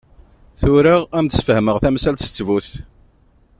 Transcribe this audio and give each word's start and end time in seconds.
Tura 0.59 0.95
ad 1.17 1.17
am-d-ssfehmeɣ 1.21 1.77
tamsalt 1.83 2.21
s 2.23 2.27
ttbut. 2.29 2.69